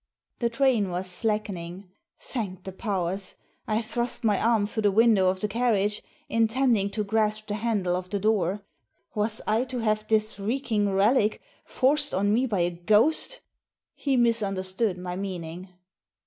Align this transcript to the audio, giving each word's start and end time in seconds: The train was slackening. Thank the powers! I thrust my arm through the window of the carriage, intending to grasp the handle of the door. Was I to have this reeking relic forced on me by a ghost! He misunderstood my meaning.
The 0.39 0.49
train 0.49 0.89
was 0.89 1.05
slackening. 1.05 1.91
Thank 2.19 2.63
the 2.63 2.71
powers! 2.71 3.35
I 3.67 3.83
thrust 3.83 4.23
my 4.23 4.41
arm 4.43 4.65
through 4.65 4.81
the 4.81 4.91
window 4.91 5.29
of 5.29 5.41
the 5.41 5.47
carriage, 5.47 6.01
intending 6.27 6.89
to 6.89 7.03
grasp 7.03 7.45
the 7.45 7.53
handle 7.53 7.95
of 7.95 8.09
the 8.09 8.17
door. 8.19 8.63
Was 9.13 9.41
I 9.45 9.63
to 9.65 9.77
have 9.77 10.07
this 10.07 10.39
reeking 10.39 10.89
relic 10.91 11.39
forced 11.65 12.15
on 12.15 12.33
me 12.33 12.47
by 12.47 12.61
a 12.61 12.71
ghost! 12.71 13.41
He 13.93 14.17
misunderstood 14.17 14.97
my 14.97 15.15
meaning. 15.15 15.67